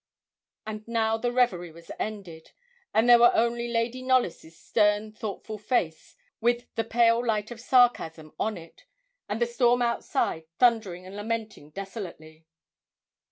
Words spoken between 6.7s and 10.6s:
the pale light of sarcasm on it, and the storm outside